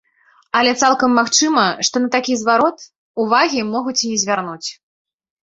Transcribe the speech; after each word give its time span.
Але 0.59 0.69
цалкам 0.85 1.11
магчыма, 1.19 1.65
што 1.89 1.95
на 2.05 2.09
такі 2.15 2.33
зварот 2.41 2.77
увагі 3.25 3.61
могуць 3.77 3.95
і 4.03 4.11
не 4.17 4.19
звярнуць. 4.25 4.69